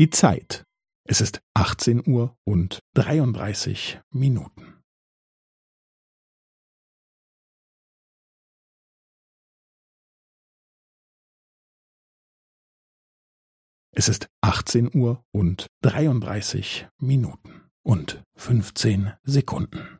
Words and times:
Die 0.00 0.08
Zeit. 0.08 0.64
Es 1.06 1.20
ist 1.20 1.42
18 1.54 2.02
Uhr 2.08 2.34
und 2.48 2.78
33 2.94 4.00
Minuten. 4.10 4.80
Es 13.94 14.08
ist 14.08 14.30
18 14.40 14.88
Uhr 14.96 15.22
und 15.34 15.66
33 15.82 16.88
Minuten 17.02 17.68
und 17.84 18.24
15 18.36 19.12
Sekunden. 19.24 19.99